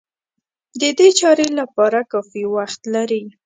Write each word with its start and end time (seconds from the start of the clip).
د 0.81 0.83
دې 0.97 1.09
چارې 1.19 1.47
لپاره 1.59 1.99
کافي 2.11 2.43
وخت 2.55 2.81
لري. 2.95 3.23